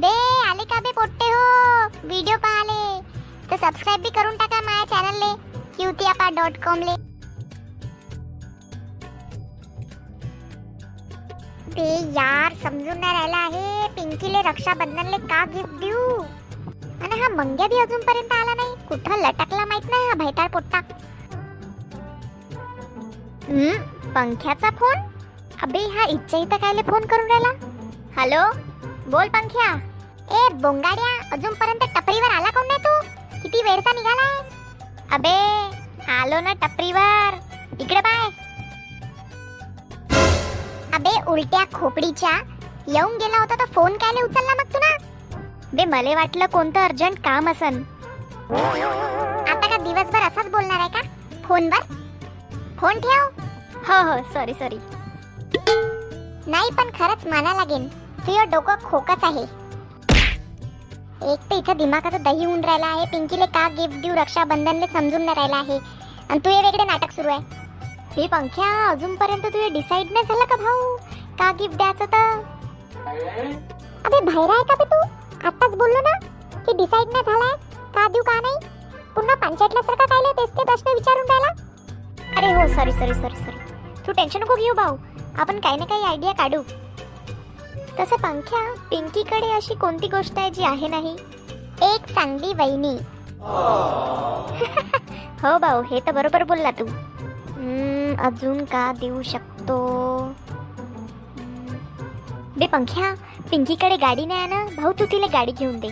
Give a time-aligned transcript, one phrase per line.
[0.00, 0.08] बे
[0.48, 1.42] आले का बे पोट्टे हो?
[2.08, 3.00] व्हिडिओ पाहाले.
[3.50, 5.32] तर सबस्क्राईब बी करून टाका माझ्या चॅनलले
[5.76, 6.96] क्यूतियापा डॉट कॉम ले.
[11.74, 11.84] बे
[12.16, 13.88] यार समजून नाही राहिला आहे.
[13.96, 16.06] पिंकीले रक्षाबंधनले का गिफ्ट देऊ?
[17.02, 18.74] आणि हा मंग्या बी अजूनपर्यंत आला नाही.
[18.88, 20.80] कुठं लटकला माहीत नाही हा भैताळ पोट्टा.
[23.48, 25.00] हम्म पंख्याचा फोन
[25.62, 27.52] अबे हा इच्छा इथं कायले फोन करून राहिला?
[28.16, 28.42] हॅलो
[29.10, 29.66] बोल पंख्या.
[30.36, 32.92] ए बोंगाड्या अजूनपर्यंत टपरीवर आला कोण नाही तू?
[33.42, 34.36] किती वेळचा निघालाय?
[35.16, 35.34] अबे
[36.12, 37.38] आलो ना टपरीवर.
[37.80, 38.28] इकडे बाय
[40.96, 42.30] अबे उलट्या खोपडीच्या.
[42.88, 44.96] येऊन गेला होता तर फोन कायले उचलला मग तू ना
[45.72, 47.82] बे मले वाटलं कोणतं अर्जंट काम असन.
[48.52, 51.00] आता का दिवसभर असाच बोलणार आहे का?
[51.48, 51.82] फोनवर?
[52.80, 53.40] फोन ठेव.
[53.88, 54.78] हो हो सॉरी सॉरी
[56.50, 57.88] नाही पण खरंच माना लागेल
[58.26, 59.42] तुझं डोकं खोकच आहे.
[61.32, 65.34] एक तर इथं दिमागाचं दही होऊन राहिला आहे पिंकीले का गिफ्ट देऊ रक्षाबंधनले समजून नाही
[65.36, 65.78] राहिला आहे.
[66.30, 67.60] आणि तू हे वेगळे नाटक सुरू आहे.
[68.16, 70.96] हे पंख्या अजूनपर्यंत तुझे डिसाईड नाही झालं का भाऊ?
[71.38, 72.40] का गिफ्ट द्यायचं तर?
[74.06, 75.00] अबे बाहेर आहे का बे तू?
[75.46, 76.18] आत्ताच बोललो ना
[76.56, 77.56] की डिसाईड नाही झालाय
[77.94, 78.56] का देऊ का नाही?
[79.14, 81.52] पुन्हा पंचायतल्यासारखं काय तेच ते प्रश्न विचारून राहिला?
[82.36, 83.56] अरे हो सॉरी सॉरी सॉरी सॉरी
[84.06, 84.96] तू टेन्शन नको घेऊ भाऊ.
[85.38, 86.62] आपण काही ना काही आयडिया काढू.
[87.98, 91.16] तसं पंख्या पिंकीकडे अशी कोणती गोष्ट आहे जी आहे नाही?
[91.82, 92.96] एक चांगली वहिनी.
[95.42, 96.84] हो भाऊ हे तर बरोबर बोलला तू.
[98.26, 99.76] अजून का देऊ शकतो?
[102.58, 103.12] बे पंख्या
[103.50, 105.88] पिंकीकडे गाडी नाही आहे ना भाऊ तू तिला गाडी घेऊन दे.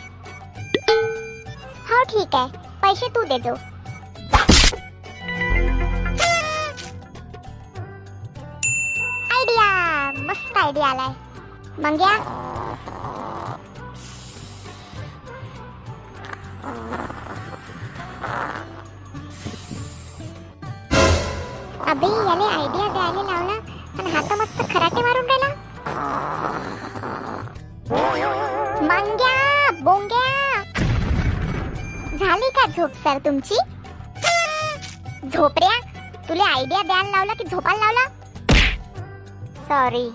[1.90, 2.48] हो ठीक आहे.
[2.82, 3.54] पैसे तू दे देजो
[9.32, 9.66] आयडिया!
[10.28, 11.12] मस्त आयडिया आलाय.
[11.82, 12.14] मग या
[21.90, 23.54] अबे याने आयडिया द्यायला लावला
[23.98, 25.48] आणि हात मस्त खराटे मारून राहिला
[28.90, 30.62] मंग्या बोंग्या
[32.18, 33.58] झाली का झोप सर तुमची
[35.28, 35.78] झोपऱ्या
[36.28, 38.08] तुला आयडिया द्यायला लावला की झोपायला लावला
[39.68, 40.08] सॉरी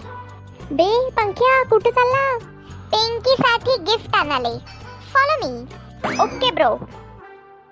[0.72, 2.38] बे पंख्या कुठे चालला?
[2.92, 4.58] पिंकी साठी गिफ्ट आणाले.
[5.14, 6.70] फॉलो मी ओके ब्रो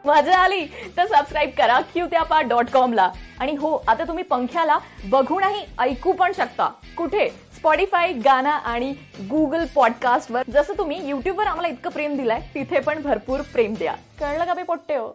[0.05, 0.65] मजा आली
[0.97, 3.09] तर सबस्क्राईब करा क्यू त्यापा डॉट कॉम ला.
[3.39, 4.77] आणि हो आता तुम्ही पंख्याला
[5.11, 6.69] बघूनही ऐकू पण शकता.
[6.97, 7.27] कुठे?
[7.55, 8.93] स्पॉटीफाय गाना आणि
[9.29, 13.93] गुगल पॉडकास्टवर जसं तुम्ही युट्यूबवर आम्हाला इतकं प्रेम दिलाय तिथे पण भरपूर प्रेम द्या.
[14.19, 15.07] कळलं का बे पोट्टे हो?